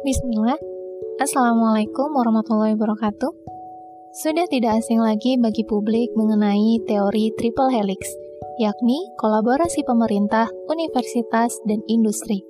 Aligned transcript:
Bismillah. 0.00 0.56
Assalamualaikum 1.20 2.08
warahmatullahi 2.16 2.72
wabarakatuh. 2.72 3.36
Sudah 4.16 4.48
tidak 4.48 4.80
asing 4.80 4.96
lagi 4.96 5.36
bagi 5.36 5.60
publik 5.68 6.08
mengenai 6.16 6.80
teori 6.88 7.28
triple 7.36 7.68
helix, 7.68 8.00
yakni 8.56 8.96
kolaborasi 9.20 9.84
pemerintah, 9.84 10.48
universitas, 10.72 11.52
dan 11.68 11.84
industri. 11.84 12.40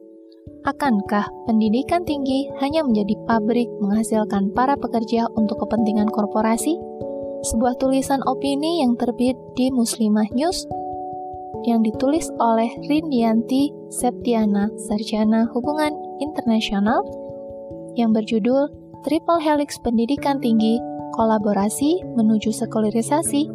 Akankah 0.62 1.26
pendidikan 1.50 2.06
tinggi 2.06 2.46
hanya 2.62 2.86
menjadi 2.86 3.18
pabrik 3.26 3.66
menghasilkan 3.82 4.54
para 4.54 4.78
pekerja 4.78 5.26
untuk 5.34 5.66
kepentingan 5.66 6.06
korporasi? 6.06 6.78
Sebuah 7.50 7.82
tulisan 7.82 8.22
opini 8.30 8.86
yang 8.86 8.94
terbit 8.94 9.34
di 9.58 9.74
Muslimah 9.74 10.30
News 10.38 10.70
yang 11.66 11.82
ditulis 11.82 12.30
oleh 12.38 12.70
Rindianti 12.86 13.74
Septiana, 13.90 14.70
Sarjana 14.86 15.50
Hubungan 15.50 15.92
Internasional 16.22 17.02
yang 17.96 18.14
berjudul 18.14 18.70
Triple 19.06 19.40
Helix 19.40 19.80
Pendidikan 19.80 20.38
Tinggi, 20.38 20.76
Kolaborasi 21.16 22.04
Menuju 22.14 22.52
Sekularisasi. 22.52 23.48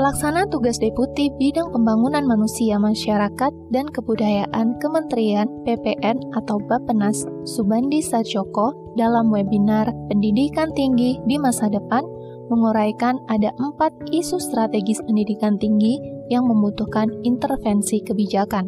Pelaksana 0.00 0.48
tugas 0.48 0.80
Deputi 0.80 1.28
Bidang 1.36 1.76
Pembangunan 1.76 2.24
Manusia 2.24 2.80
Masyarakat 2.80 3.52
dan 3.68 3.84
Kebudayaan 3.92 4.80
Kementerian 4.80 5.44
PPN 5.68 6.16
atau 6.32 6.56
Bapenas 6.56 7.28
Subandi 7.44 8.00
Sarjoko 8.00 8.96
dalam 8.96 9.28
webinar 9.28 9.92
Pendidikan 10.08 10.72
Tinggi 10.72 11.20
di 11.28 11.36
Masa 11.36 11.68
Depan 11.68 12.00
menguraikan 12.48 13.20
ada 13.28 13.52
empat 13.60 13.92
isu 14.08 14.40
strategis 14.40 14.98
pendidikan 15.04 15.60
tinggi 15.60 16.00
yang 16.32 16.48
membutuhkan 16.48 17.12
intervensi 17.22 18.02
kebijakan. 18.02 18.66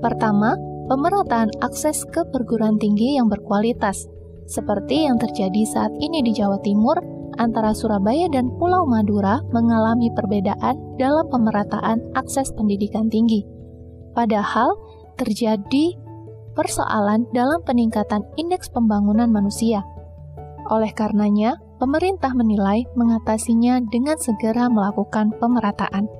Pertama, 0.00 0.54
pemerataan 0.90 1.54
akses 1.62 2.02
ke 2.10 2.26
perguruan 2.34 2.74
tinggi 2.74 3.14
yang 3.14 3.30
berkualitas, 3.30 4.10
seperti 4.50 5.06
yang 5.06 5.22
terjadi 5.22 5.62
saat 5.62 5.94
ini 6.02 6.18
di 6.26 6.34
Jawa 6.34 6.58
Timur 6.66 6.98
antara 7.38 7.70
Surabaya 7.70 8.26
dan 8.26 8.50
Pulau 8.58 8.82
Madura 8.90 9.38
mengalami 9.54 10.10
perbedaan 10.10 10.74
dalam 10.98 11.30
pemerataan 11.30 12.02
akses 12.18 12.50
pendidikan 12.58 13.06
tinggi. 13.06 13.46
Padahal 14.18 14.74
terjadi 15.14 15.94
persoalan 16.58 17.30
dalam 17.30 17.62
peningkatan 17.62 18.26
indeks 18.34 18.66
pembangunan 18.74 19.30
manusia. 19.30 19.86
Oleh 20.74 20.90
karenanya, 20.90 21.54
pemerintah 21.78 22.34
menilai 22.34 22.82
mengatasinya 22.98 23.78
dengan 23.94 24.18
segera 24.18 24.66
melakukan 24.66 25.30
pemerataan. 25.38 26.10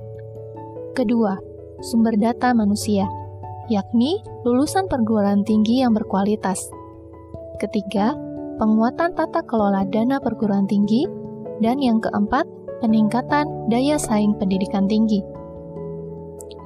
Kedua, 0.95 1.35
sumber 1.83 2.15
data 2.15 2.55
manusia 2.55 3.11
yakni 3.71 4.19
lulusan 4.43 4.91
perguruan 4.91 5.47
tinggi 5.47 5.79
yang 5.79 5.95
berkualitas. 5.95 6.67
Ketiga, 7.63 8.11
penguatan 8.59 9.15
tata 9.15 9.39
kelola 9.47 9.87
dana 9.87 10.19
perguruan 10.19 10.67
tinggi. 10.67 11.07
Dan 11.61 11.77
yang 11.77 12.01
keempat, 12.01 12.49
peningkatan 12.81 13.69
daya 13.69 13.95
saing 13.95 14.33
pendidikan 14.35 14.89
tinggi. 14.89 15.21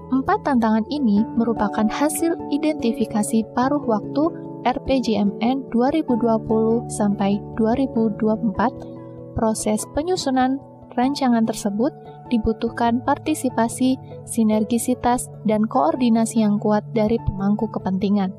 Empat 0.10 0.48
tantangan 0.48 0.88
ini 0.88 1.20
merupakan 1.36 1.84
hasil 1.92 2.32
identifikasi 2.48 3.44
paruh 3.52 3.84
waktu 3.84 4.24
RPJMN 4.64 5.68
2020 5.70 6.88
sampai 6.88 7.44
2024. 7.60 9.36
Proses 9.36 9.84
penyusunan 9.92 10.64
rancangan 10.96 11.46
tersebut 11.46 11.94
dibutuhkan 12.34 13.04
partisipasi, 13.06 14.00
sinergisitas, 14.26 15.30
dan 15.46 15.70
koordinasi 15.70 16.42
yang 16.42 16.58
kuat 16.58 16.82
dari 16.98 17.22
pemangku 17.22 17.70
kepentingan. 17.70 18.34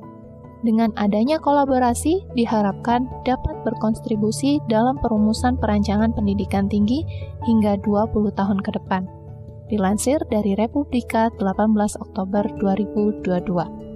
Dengan 0.67 0.91
adanya 0.99 1.39
kolaborasi, 1.39 2.27
diharapkan 2.34 3.06
dapat 3.22 3.62
berkontribusi 3.62 4.59
dalam 4.66 4.99
perumusan 4.99 5.55
perancangan 5.61 6.11
pendidikan 6.11 6.66
tinggi 6.66 7.06
hingga 7.47 7.78
20 7.87 8.34
tahun 8.34 8.59
ke 8.65 8.75
depan. 8.75 9.06
Dilansir 9.71 10.19
dari 10.27 10.59
Republika 10.59 11.31
18 11.39 12.03
Oktober 12.03 12.43
2022. 12.59 13.87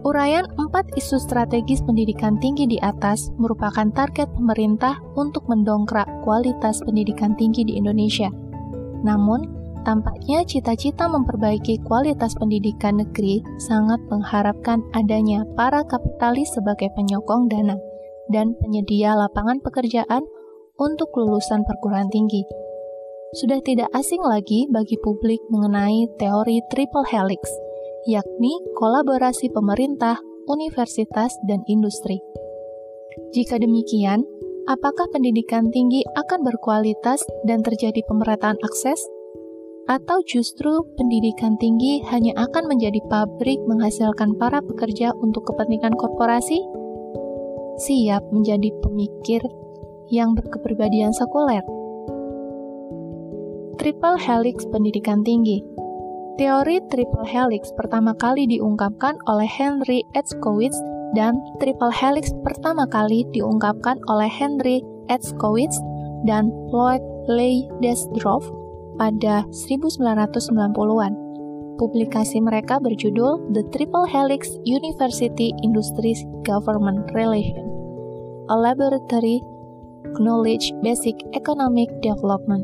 Uraian 0.00 0.48
empat 0.70 0.86
isu 0.94 1.18
strategis 1.18 1.82
pendidikan 1.82 2.38
tinggi 2.38 2.62
di 2.62 2.78
atas 2.78 3.34
merupakan 3.42 3.90
target 3.90 4.30
pemerintah 4.38 5.02
untuk 5.18 5.42
mendongkrak 5.50 6.06
kualitas 6.22 6.78
pendidikan 6.86 7.34
tinggi 7.34 7.66
di 7.66 7.74
Indonesia. 7.74 8.30
Namun, 9.02 9.50
tampaknya 9.82 10.46
cita-cita 10.46 11.10
memperbaiki 11.10 11.82
kualitas 11.82 12.38
pendidikan 12.38 13.02
negeri 13.02 13.42
sangat 13.58 13.98
mengharapkan 14.14 14.86
adanya 14.94 15.42
para 15.58 15.82
kapitalis 15.90 16.54
sebagai 16.54 16.86
penyokong 16.94 17.50
dana 17.50 17.74
dan 18.30 18.54
penyedia 18.62 19.18
lapangan 19.18 19.58
pekerjaan 19.58 20.22
untuk 20.78 21.10
lulusan 21.18 21.66
perguruan 21.66 22.06
tinggi. 22.14 22.46
Sudah 23.42 23.58
tidak 23.66 23.90
asing 23.90 24.22
lagi 24.22 24.70
bagi 24.70 24.94
publik 25.02 25.42
mengenai 25.50 26.06
teori 26.14 26.62
triple 26.70 27.10
helix– 27.10 27.42
yakni 28.08 28.56
kolaborasi 28.76 29.52
pemerintah, 29.52 30.16
universitas, 30.48 31.34
dan 31.44 31.60
industri. 31.66 32.22
Jika 33.34 33.58
demikian, 33.58 34.22
apakah 34.70 35.10
pendidikan 35.10 35.68
tinggi 35.74 36.06
akan 36.16 36.46
berkualitas 36.46 37.20
dan 37.44 37.60
terjadi 37.60 38.00
pemerataan 38.06 38.56
akses? 38.62 39.00
Atau 39.90 40.22
justru 40.22 40.86
pendidikan 40.94 41.58
tinggi 41.58 41.98
hanya 42.14 42.30
akan 42.38 42.70
menjadi 42.70 43.02
pabrik 43.10 43.58
menghasilkan 43.66 44.38
para 44.38 44.62
pekerja 44.62 45.10
untuk 45.18 45.50
kepentingan 45.50 45.98
korporasi? 45.98 46.62
Siap 47.80 48.30
menjadi 48.30 48.70
pemikir 48.84 49.42
yang 50.14 50.38
berkepribadian 50.38 51.10
sekuler. 51.10 51.64
Triple 53.80 54.20
Helix 54.20 54.68
Pendidikan 54.68 55.24
Tinggi 55.24 55.79
Teori 56.38 56.78
triple 56.92 57.26
helix 57.26 57.72
pertama 57.74 58.14
kali 58.14 58.46
diungkapkan 58.46 59.18
oleh 59.26 59.48
Henry 59.48 60.06
Edskowitz 60.14 60.76
dan 61.18 61.40
triple 61.58 61.90
helix 61.90 62.30
pertama 62.46 62.86
kali 62.86 63.26
diungkapkan 63.34 63.98
oleh 64.06 64.30
Henry 64.30 64.84
Edskowitz 65.10 65.74
dan 66.28 66.52
Lloyd 66.70 67.02
Leydesdorff 67.26 68.46
pada 69.00 69.48
1990-an. 69.50 71.12
Publikasi 71.80 72.44
mereka 72.44 72.76
berjudul 72.76 73.56
The 73.56 73.64
Triple 73.72 74.04
Helix 74.04 74.52
University 74.68 75.56
Industries 75.64 76.20
Government 76.44 77.08
Relation, 77.16 77.64
a 78.52 78.56
Laboratory 78.60 79.40
Knowledge 80.20 80.76
Basic 80.84 81.16
Economic 81.32 81.88
Development. 82.04 82.60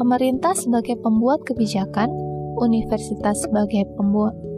Pemerintah 0.00 0.56
sebagai 0.56 0.96
pembuat 1.04 1.44
kebijakan 1.44 2.08
universitas 2.60 3.48
sebagai 3.48 3.88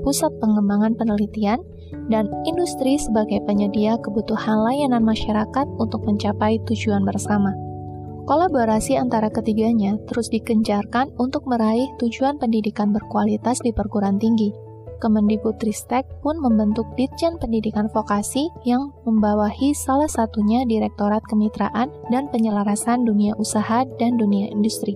pusat 0.02 0.34
pengembangan 0.42 0.98
penelitian, 0.98 1.62
dan 2.10 2.26
industri 2.44 2.98
sebagai 2.98 3.40
penyedia 3.46 3.94
kebutuhan 4.02 4.66
layanan 4.66 5.06
masyarakat 5.06 5.66
untuk 5.78 6.02
mencapai 6.04 6.58
tujuan 6.66 7.06
bersama. 7.06 7.54
Kolaborasi 8.22 8.94
antara 8.94 9.28
ketiganya 9.34 9.98
terus 10.06 10.30
dikencarkan 10.30 11.10
untuk 11.18 11.42
meraih 11.46 11.90
tujuan 11.98 12.38
pendidikan 12.38 12.94
berkualitas 12.94 13.58
di 13.60 13.74
perguruan 13.74 14.18
tinggi. 14.22 14.54
Kemendikbudristek 15.02 16.06
pun 16.22 16.38
membentuk 16.38 16.86
Ditjen 16.94 17.34
Pendidikan 17.42 17.90
Vokasi 17.90 18.46
yang 18.62 18.94
membawahi 19.02 19.74
salah 19.74 20.06
satunya 20.06 20.62
Direktorat 20.62 21.26
Kemitraan 21.26 21.90
dan 22.14 22.30
Penyelarasan 22.30 23.02
Dunia 23.02 23.34
Usaha 23.34 23.82
dan 23.98 24.14
Dunia 24.14 24.46
Industri. 24.54 24.94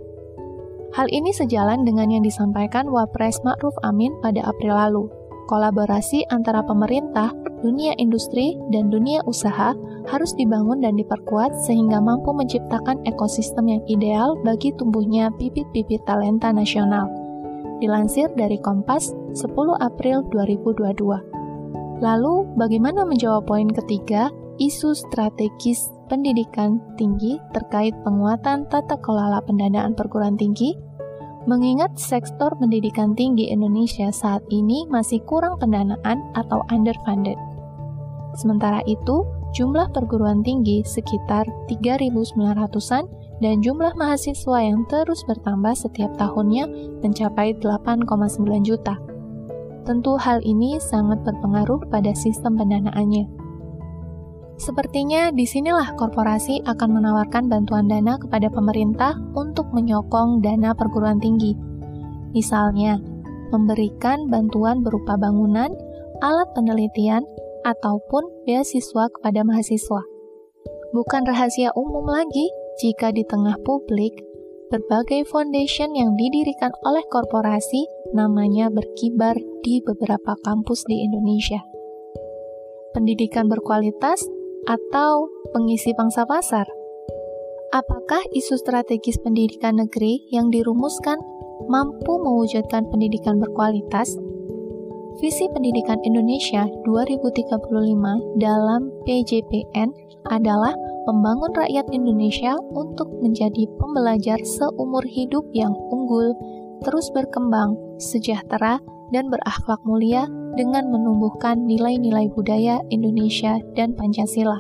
Hal 0.96 1.12
ini 1.12 1.28
sejalan 1.28 1.84
dengan 1.84 2.08
yang 2.08 2.24
disampaikan 2.24 2.88
Wapres 2.88 3.44
Ma'ruf 3.44 3.76
Amin 3.84 4.16
pada 4.24 4.40
April 4.48 4.72
lalu. 4.72 5.04
Kolaborasi 5.44 6.24
antara 6.32 6.64
pemerintah, 6.64 7.36
dunia 7.60 7.92
industri, 8.00 8.56
dan 8.72 8.88
dunia 8.88 9.20
usaha 9.28 9.76
harus 10.08 10.32
dibangun 10.40 10.80
dan 10.80 10.96
diperkuat 10.96 11.52
sehingga 11.68 12.00
mampu 12.00 12.32
menciptakan 12.32 13.04
ekosistem 13.04 13.76
yang 13.76 13.84
ideal 13.92 14.40
bagi 14.40 14.72
tumbuhnya 14.80 15.28
bibit-bibit 15.36 16.00
talenta 16.08 16.48
nasional. 16.48 17.12
Dilansir 17.76 18.32
dari 18.32 18.56
Kompas 18.56 19.12
10 19.36 19.52
April 19.84 20.24
2022. 20.32 22.00
Lalu, 22.00 22.34
bagaimana 22.56 23.04
menjawab 23.04 23.44
poin 23.44 23.68
ketiga, 23.68 24.32
isu 24.56 24.96
strategis 24.96 25.92
pendidikan 26.08 26.80
tinggi 26.96 27.36
terkait 27.52 27.92
penguatan 28.06 28.64
tata 28.70 28.96
kelola 29.02 29.42
pendanaan 29.44 29.92
perguruan 29.92 30.38
tinggi 30.38 30.78
Mengingat 31.46 31.94
sektor 31.94 32.50
pendidikan 32.58 33.14
tinggi 33.14 33.54
Indonesia 33.54 34.10
saat 34.10 34.42
ini 34.50 34.82
masih 34.90 35.22
kurang 35.30 35.62
pendanaan 35.62 36.18
atau 36.34 36.66
underfunded. 36.74 37.38
Sementara 38.34 38.82
itu, 38.90 39.22
jumlah 39.54 39.94
perguruan 39.94 40.42
tinggi 40.42 40.82
sekitar 40.82 41.46
3.900-an 41.70 43.06
dan 43.38 43.62
jumlah 43.62 43.94
mahasiswa 43.94 44.58
yang 44.58 44.82
terus 44.90 45.22
bertambah 45.22 45.78
setiap 45.78 46.10
tahunnya 46.18 46.66
mencapai 47.06 47.54
8,9 47.62 48.66
juta. 48.66 48.98
Tentu 49.86 50.18
hal 50.18 50.42
ini 50.42 50.82
sangat 50.82 51.22
berpengaruh 51.22 51.78
pada 51.86 52.10
sistem 52.10 52.58
pendanaannya. 52.58 53.45
Sepertinya 54.56 55.28
di 55.28 55.44
sinilah 55.44 55.92
korporasi 56.00 56.64
akan 56.64 57.00
menawarkan 57.00 57.52
bantuan 57.52 57.92
dana 57.92 58.16
kepada 58.16 58.48
pemerintah 58.48 59.12
untuk 59.36 59.68
menyokong 59.76 60.40
dana 60.40 60.72
perguruan 60.72 61.20
tinggi. 61.20 61.52
Misalnya, 62.32 62.96
memberikan 63.52 64.32
bantuan 64.32 64.80
berupa 64.80 65.20
bangunan, 65.20 65.70
alat 66.24 66.48
penelitian, 66.56 67.22
ataupun 67.68 68.22
beasiswa 68.46 69.10
kepada 69.10 69.42
mahasiswa. 69.42 70.02
Bukan 70.94 71.22
rahasia 71.26 71.74
umum 71.74 72.06
lagi 72.06 72.46
jika 72.80 73.10
di 73.10 73.26
tengah 73.26 73.58
publik 73.66 74.14
berbagai 74.70 75.26
foundation 75.30 75.94
yang 75.94 76.14
didirikan 76.18 76.74
oleh 76.82 77.02
korporasi 77.10 77.86
namanya 78.14 78.70
berkibar 78.70 79.34
di 79.62 79.82
beberapa 79.82 80.34
kampus 80.42 80.86
di 80.86 81.06
Indonesia. 81.06 81.62
Pendidikan 82.94 83.46
berkualitas 83.46 84.24
atau 84.66 85.30
pengisi 85.54 85.94
pangsa 85.94 86.26
pasar? 86.26 86.66
Apakah 87.74 88.22
isu 88.34 88.58
strategis 88.58 89.18
pendidikan 89.22 89.78
negeri 89.78 90.26
yang 90.30 90.50
dirumuskan 90.50 91.18
mampu 91.70 92.12
mewujudkan 92.18 92.86
pendidikan 92.90 93.38
berkualitas? 93.38 94.14
Visi 95.16 95.48
Pendidikan 95.48 95.96
Indonesia 96.04 96.68
2035 96.84 98.36
dalam 98.36 98.92
PJPN 99.08 99.88
adalah 100.28 100.76
membangun 101.08 101.56
rakyat 101.56 101.88
Indonesia 101.88 102.52
untuk 102.76 103.08
menjadi 103.24 103.64
pembelajar 103.80 104.36
seumur 104.44 105.00
hidup 105.08 105.46
yang 105.56 105.72
unggul, 105.72 106.36
terus 106.84 107.08
berkembang, 107.16 107.78
sejahtera, 107.96 108.76
dan 109.14 109.30
berakhlak 109.30 109.80
mulia 109.88 110.26
dengan 110.56 110.88
menumbuhkan 110.88 111.68
nilai-nilai 111.68 112.32
budaya 112.32 112.80
Indonesia 112.88 113.60
dan 113.76 113.92
Pancasila. 113.94 114.58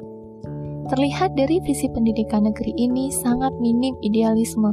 Terlihat 0.92 1.34
dari 1.34 1.58
visi 1.66 1.90
pendidikan 1.90 2.46
negeri 2.46 2.70
ini 2.78 3.10
sangat 3.10 3.50
minim 3.58 3.98
idealisme 4.06 4.70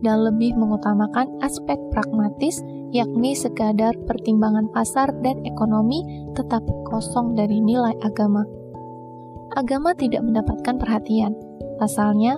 dan 0.00 0.24
lebih 0.24 0.56
mengutamakan 0.56 1.28
aspek 1.44 1.76
pragmatis 1.92 2.64
yakni 2.94 3.36
sekadar 3.36 3.92
pertimbangan 4.08 4.72
pasar 4.72 5.12
dan 5.20 5.44
ekonomi 5.44 6.00
tetapi 6.32 6.72
kosong 6.88 7.36
dari 7.36 7.60
nilai 7.60 7.92
agama 8.00 8.40
agama 9.54 9.94
tidak 9.94 10.22
mendapatkan 10.22 10.78
perhatian. 10.78 11.34
Pasalnya, 11.80 12.36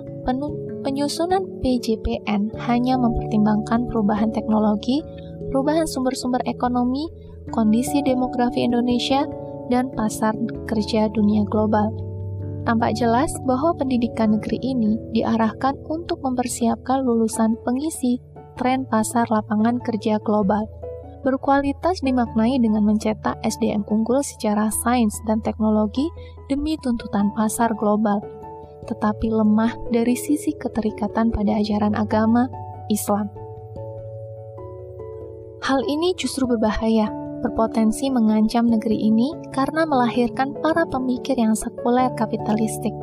penyusunan 0.87 1.43
PJPN 1.59 2.55
hanya 2.63 2.95
mempertimbangkan 2.95 3.91
perubahan 3.91 4.31
teknologi, 4.31 5.03
perubahan 5.51 5.85
sumber-sumber 5.85 6.39
ekonomi, 6.47 7.05
kondisi 7.51 7.99
demografi 8.05 8.63
Indonesia, 8.63 9.25
dan 9.71 9.89
pasar 9.95 10.35
kerja 10.67 11.07
dunia 11.11 11.47
global. 11.47 11.91
Tampak 12.63 12.95
jelas 12.95 13.31
bahwa 13.43 13.75
pendidikan 13.75 14.39
negeri 14.39 14.59
ini 14.61 14.95
diarahkan 15.11 15.75
untuk 15.91 16.23
mempersiapkan 16.23 17.03
lulusan 17.03 17.59
pengisi 17.67 18.23
tren 18.55 18.87
pasar 18.87 19.27
lapangan 19.27 19.83
kerja 19.83 20.19
global 20.23 20.63
berkualitas 21.23 22.03
dimaknai 22.03 22.59
dengan 22.59 22.83
mencetak 22.83 23.39
SDM 23.41 23.87
unggul 23.87 24.19
secara 24.21 24.67
sains 24.83 25.15
dan 25.23 25.39
teknologi 25.39 26.11
demi 26.51 26.75
tuntutan 26.83 27.31
pasar 27.31 27.71
global, 27.79 28.19
tetapi 28.91 29.31
lemah 29.31 29.71
dari 29.89 30.19
sisi 30.19 30.51
keterikatan 30.51 31.31
pada 31.31 31.57
ajaran 31.57 31.95
agama 31.95 32.51
Islam. 32.91 33.31
Hal 35.63 35.79
ini 35.87 36.11
justru 36.19 36.43
berbahaya, 36.43 37.07
berpotensi 37.43 38.07
mengancam 38.07 38.65
negeri 38.71 38.95
ini 39.11 39.35
karena 39.51 39.83
melahirkan 39.83 40.55
para 40.63 40.87
pemikir 40.87 41.35
yang 41.35 41.53
sekuler 41.53 42.07
kapitalistik. 42.15 42.95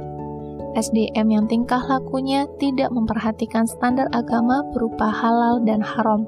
SDM 0.72 1.28
yang 1.28 1.44
tingkah 1.50 1.82
lakunya 1.84 2.48
tidak 2.56 2.88
memperhatikan 2.94 3.68
standar 3.68 4.08
agama 4.16 4.64
berupa 4.72 5.12
halal 5.12 5.60
dan 5.66 5.84
haram. 5.84 6.24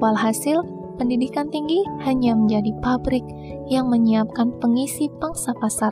Walhasil, 0.00 0.62
pendidikan 0.96 1.50
tinggi 1.50 1.82
hanya 2.06 2.38
menjadi 2.38 2.70
pabrik 2.80 3.26
yang 3.66 3.90
menyiapkan 3.90 4.54
pengisi 4.62 5.10
pangsa 5.18 5.50
pasar, 5.58 5.90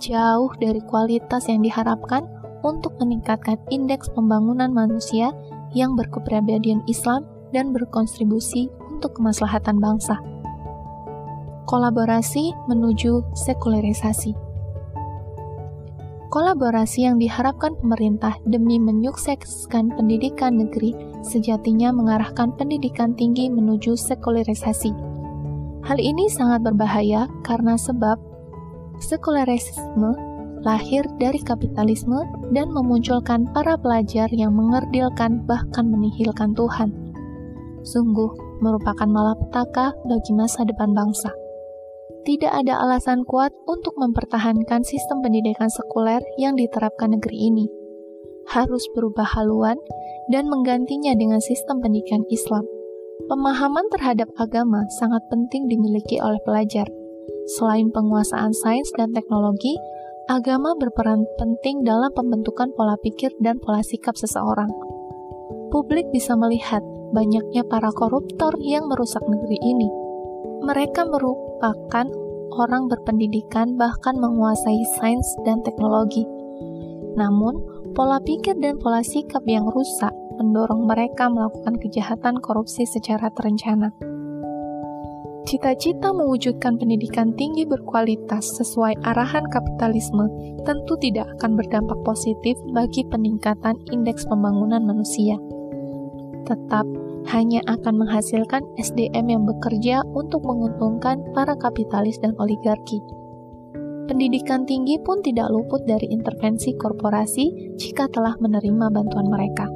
jauh 0.00 0.50
dari 0.56 0.80
kualitas 0.88 1.46
yang 1.52 1.60
diharapkan 1.60 2.24
untuk 2.64 2.96
meningkatkan 2.96 3.60
indeks 3.68 4.08
pembangunan 4.10 4.72
manusia 4.72 5.36
yang 5.76 5.92
berkepribadian 5.98 6.80
Islam 6.88 7.28
dan 7.52 7.76
berkontribusi 7.76 8.72
untuk 8.88 9.20
kemaslahatan 9.20 9.76
bangsa. 9.82 10.31
Kolaborasi 11.66 12.52
menuju 12.68 13.22
sekularisasi 13.34 14.52
kolaborasi 16.32 17.04
yang 17.04 17.20
diharapkan 17.20 17.76
pemerintah 17.76 18.40
demi 18.48 18.80
menyukseskan 18.80 19.92
pendidikan 19.92 20.56
negeri 20.56 20.96
sejatinya 21.20 21.92
mengarahkan 21.92 22.56
pendidikan 22.56 23.12
tinggi 23.12 23.52
menuju 23.52 23.92
sekularisasi. 24.00 24.96
Hal 25.84 26.00
ini 26.00 26.32
sangat 26.32 26.64
berbahaya 26.64 27.28
karena 27.44 27.76
sebab 27.76 28.16
sekularisme 28.96 30.16
lahir 30.64 31.04
dari 31.20 31.36
kapitalisme 31.44 32.24
dan 32.56 32.72
memunculkan 32.72 33.44
para 33.52 33.76
pelajar 33.76 34.32
yang 34.32 34.56
mengerdilkan 34.56 35.44
bahkan 35.44 35.84
menihilkan 35.84 36.56
Tuhan. 36.56 36.96
Sungguh 37.84 38.62
merupakan 38.64 39.10
malapetaka 39.10 39.92
bagi 40.06 40.32
masa 40.32 40.62
depan 40.62 40.94
bangsa 40.94 41.41
tidak 42.22 42.54
ada 42.54 42.78
alasan 42.78 43.26
kuat 43.26 43.50
untuk 43.66 43.98
mempertahankan 43.98 44.86
sistem 44.86 45.22
pendidikan 45.26 45.66
sekuler 45.66 46.22
yang 46.38 46.54
diterapkan 46.54 47.18
negeri 47.18 47.50
ini. 47.50 47.66
Harus 48.50 48.86
berubah 48.94 49.26
haluan 49.38 49.78
dan 50.30 50.46
menggantinya 50.46 51.14
dengan 51.18 51.42
sistem 51.42 51.82
pendidikan 51.82 52.22
Islam. 52.30 52.62
Pemahaman 53.26 53.86
terhadap 53.94 54.30
agama 54.38 54.82
sangat 55.02 55.22
penting 55.30 55.66
dimiliki 55.70 56.18
oleh 56.18 56.38
pelajar. 56.42 56.86
Selain 57.58 57.90
penguasaan 57.90 58.54
sains 58.54 58.90
dan 58.98 59.14
teknologi, 59.14 59.74
agama 60.30 60.74
berperan 60.78 61.22
penting 61.38 61.82
dalam 61.82 62.10
pembentukan 62.14 62.70
pola 62.74 62.98
pikir 63.02 63.30
dan 63.42 63.58
pola 63.62 63.82
sikap 63.82 64.14
seseorang. 64.14 64.70
Publik 65.70 66.10
bisa 66.14 66.38
melihat 66.38 66.82
banyaknya 67.14 67.66
para 67.66 67.90
koruptor 67.94 68.54
yang 68.62 68.86
merusak 68.90 69.22
negeri 69.26 69.58
ini 69.58 69.90
mereka 70.62 71.02
merupakan 71.62 72.10
orang 72.58 72.90
berpendidikan 72.90 73.78
bahkan 73.78 74.18
menguasai 74.18 74.82
sains 74.98 75.24
dan 75.46 75.62
teknologi. 75.62 76.26
Namun, 77.14 77.62
pola 77.94 78.18
pikir 78.18 78.58
dan 78.58 78.82
pola 78.82 78.98
sikap 79.06 79.46
yang 79.46 79.70
rusak 79.70 80.10
mendorong 80.42 80.90
mereka 80.90 81.30
melakukan 81.30 81.78
kejahatan 81.78 82.42
korupsi 82.42 82.82
secara 82.82 83.30
terencana. 83.30 83.94
Cita-cita 85.46 86.10
mewujudkan 86.10 86.78
pendidikan 86.78 87.34
tinggi 87.38 87.62
berkualitas 87.66 88.58
sesuai 88.58 88.98
arahan 89.06 89.46
kapitalisme 89.50 90.26
tentu 90.66 90.98
tidak 90.98 91.30
akan 91.38 91.58
berdampak 91.58 91.98
positif 92.02 92.58
bagi 92.74 93.06
peningkatan 93.06 93.78
indeks 93.90 94.26
pembangunan 94.26 94.82
manusia. 94.82 95.38
Tetap 96.46 96.86
hanya 97.30 97.62
akan 97.70 98.02
menghasilkan 98.02 98.66
SDM 98.80 99.26
yang 99.30 99.42
bekerja 99.46 100.02
untuk 100.16 100.42
menguntungkan 100.42 101.22
para 101.36 101.54
kapitalis 101.54 102.18
dan 102.18 102.34
oligarki. 102.42 102.98
Pendidikan 104.10 104.66
tinggi 104.66 104.98
pun 104.98 105.22
tidak 105.22 105.48
luput 105.54 105.86
dari 105.86 106.10
intervensi 106.10 106.74
korporasi 106.74 107.78
jika 107.78 108.10
telah 108.10 108.34
menerima 108.42 108.90
bantuan 108.90 109.30
mereka. 109.30 109.70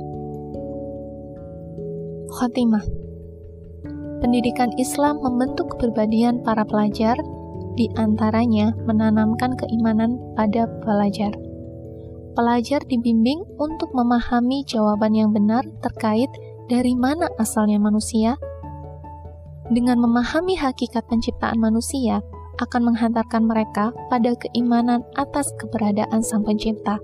Khotimah 2.36 2.84
Pendidikan 4.20 4.74
Islam 4.80 5.22
membentuk 5.22 5.76
kepribadian 5.76 6.42
para 6.42 6.66
pelajar, 6.66 7.14
di 7.76 7.86
antaranya 8.00 8.72
menanamkan 8.88 9.54
keimanan 9.54 10.16
pada 10.34 10.64
pelajar. 10.82 11.36
Pelajar 12.36 12.84
dibimbing 12.84 13.40
untuk 13.56 13.92
memahami 13.96 14.64
jawaban 14.68 15.16
yang 15.16 15.30
benar 15.32 15.64
terkait 15.80 16.28
dari 16.66 16.98
mana 16.98 17.30
asalnya 17.38 17.78
manusia? 17.78 18.34
Dengan 19.70 19.98
memahami 20.02 20.54
hakikat 20.58 21.06
penciptaan 21.06 21.58
manusia, 21.58 22.22
akan 22.58 22.92
menghantarkan 22.92 23.46
mereka 23.46 23.92
pada 24.08 24.32
keimanan 24.38 25.02
atas 25.18 25.50
keberadaan 25.58 26.22
Sang 26.22 26.42
Pencipta. 26.42 26.98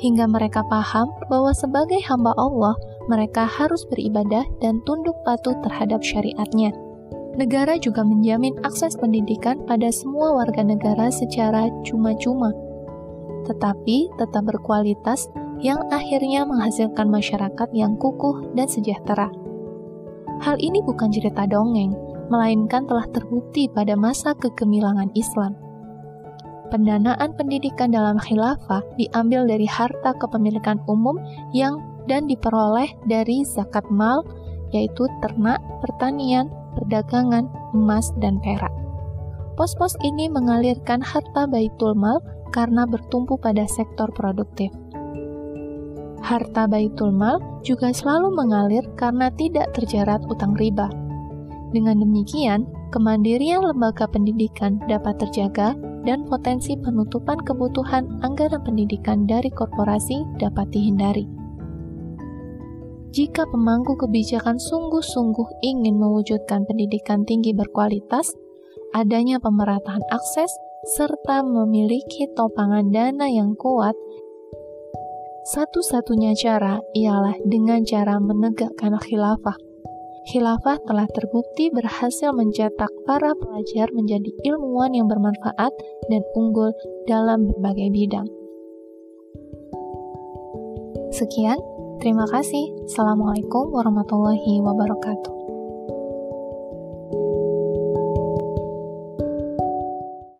Hingga 0.00 0.24
mereka 0.28 0.64
paham 0.66 1.10
bahwa 1.28 1.52
sebagai 1.52 2.00
hamba 2.08 2.32
Allah, 2.40 2.74
mereka 3.10 3.44
harus 3.44 3.84
beribadah 3.90 4.46
dan 4.62 4.80
tunduk 4.88 5.14
patuh 5.26 5.54
terhadap 5.66 6.00
syariatnya. 6.00 6.72
Negara 7.32 7.80
juga 7.80 8.04
menjamin 8.04 8.52
akses 8.60 8.92
pendidikan 9.00 9.64
pada 9.64 9.88
semua 9.88 10.36
warga 10.36 10.60
negara 10.60 11.08
secara 11.08 11.72
cuma-cuma, 11.84 12.52
tetapi 13.48 14.12
tetap 14.20 14.44
berkualitas 14.44 15.32
yang 15.62 15.78
akhirnya 15.94 16.42
menghasilkan 16.42 17.06
masyarakat 17.06 17.68
yang 17.70 17.94
kukuh 17.96 18.52
dan 18.58 18.66
sejahtera. 18.66 19.30
Hal 20.42 20.58
ini 20.58 20.82
bukan 20.82 21.14
cerita 21.14 21.46
dongeng, 21.46 21.94
melainkan 22.26 22.82
telah 22.90 23.06
terbukti 23.14 23.70
pada 23.70 23.94
masa 23.94 24.34
kegemilangan 24.34 25.14
Islam. 25.14 25.54
Pendanaan 26.74 27.36
pendidikan 27.38 27.94
dalam 27.94 28.18
khilafah 28.18 28.82
diambil 28.98 29.46
dari 29.46 29.68
harta 29.70 30.18
kepemilikan 30.18 30.82
umum 30.90 31.14
yang 31.54 31.78
dan 32.10 32.26
diperoleh 32.26 32.90
dari 33.06 33.46
zakat 33.46 33.86
mal, 33.86 34.26
yaitu 34.74 35.06
ternak, 35.22 35.62
pertanian, 35.84 36.50
perdagangan, 36.74 37.46
emas, 37.76 38.10
dan 38.18 38.42
perak. 38.42 38.72
Pos-pos 39.54 39.94
ini 40.00 40.32
mengalirkan 40.32 41.04
harta 41.04 41.44
baitul 41.44 41.92
mal 41.92 42.18
karena 42.50 42.88
bertumpu 42.88 43.36
pada 43.36 43.68
sektor 43.68 44.08
produktif. 44.16 44.72
Harta 46.22 46.70
baitul 46.70 47.10
mal 47.10 47.42
juga 47.66 47.90
selalu 47.90 48.30
mengalir 48.30 48.86
karena 48.94 49.28
tidak 49.34 49.74
terjerat 49.74 50.22
utang 50.30 50.54
riba. 50.54 50.86
Dengan 51.74 51.98
demikian, 51.98 52.64
kemandirian 52.94 53.66
lembaga 53.66 54.06
pendidikan 54.06 54.78
dapat 54.86 55.18
terjaga 55.18 55.74
dan 56.06 56.26
potensi 56.26 56.78
penutupan 56.78 57.38
kebutuhan 57.42 58.22
anggaran 58.22 58.62
pendidikan 58.62 59.26
dari 59.26 59.50
korporasi 59.50 60.22
dapat 60.38 60.70
dihindari. 60.70 61.26
Jika 63.12 63.44
pemangku 63.44 63.92
kebijakan 64.00 64.56
sungguh-sungguh 64.56 65.60
ingin 65.60 66.00
mewujudkan 66.00 66.64
pendidikan 66.64 67.28
tinggi 67.28 67.52
berkualitas, 67.52 68.32
adanya 68.96 69.36
pemerataan 69.36 70.00
akses 70.08 70.48
serta 70.96 71.44
memiliki 71.44 72.26
topangan 72.32 72.88
dana 72.88 73.28
yang 73.28 73.52
kuat, 73.54 73.92
satu-satunya 75.42 76.38
cara 76.38 76.78
ialah 76.94 77.34
dengan 77.42 77.82
cara 77.82 78.22
menegakkan 78.22 78.94
khilafah 79.02 79.58
khilafah 80.30 80.78
telah 80.86 81.06
terbukti 81.10 81.66
berhasil 81.74 82.30
mencetak 82.30 82.90
para 83.02 83.34
pelajar 83.34 83.90
menjadi 83.90 84.30
ilmuwan 84.46 84.94
yang 84.94 85.10
bermanfaat 85.10 85.72
dan 86.06 86.22
unggul 86.38 86.70
dalam 87.10 87.50
berbagai 87.50 87.90
bidang. 87.90 88.28
Sekian, 91.10 91.58
terima 91.98 92.24
kasih. 92.30 92.70
Assalamualaikum 92.86 93.68
warahmatullahi 93.74 94.62
wabarakatuh. 94.62 95.41